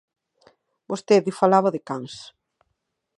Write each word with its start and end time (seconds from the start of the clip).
Vostede 0.91 1.31
falaba 1.39 1.69
de 1.75 1.81
cans. 1.87 2.13